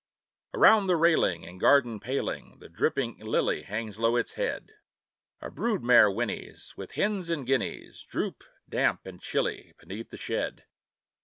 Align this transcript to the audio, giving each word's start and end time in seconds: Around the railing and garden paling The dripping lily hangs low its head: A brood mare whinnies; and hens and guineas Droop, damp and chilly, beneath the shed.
Around 0.55 0.87
the 0.87 0.95
railing 0.95 1.45
and 1.45 1.59
garden 1.59 1.99
paling 1.99 2.57
The 2.57 2.69
dripping 2.69 3.19
lily 3.19 3.61
hangs 3.61 3.99
low 3.99 4.15
its 4.15 4.31
head: 4.31 4.71
A 5.41 5.51
brood 5.51 5.83
mare 5.83 6.09
whinnies; 6.09 6.73
and 6.75 6.91
hens 6.91 7.29
and 7.29 7.45
guineas 7.45 8.03
Droop, 8.09 8.43
damp 8.67 9.05
and 9.05 9.21
chilly, 9.21 9.75
beneath 9.77 10.09
the 10.09 10.17
shed. 10.17 10.65